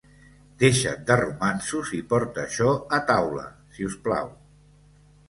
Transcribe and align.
Deixa't 0.61 1.01
de 1.09 1.17
romanços 1.19 1.91
i 1.97 2.01
porta 2.13 2.41
això 2.45 2.71
a 2.97 3.01
taula, 3.11 3.45
si 3.77 3.87
us 3.91 3.99
plau. 4.09 4.33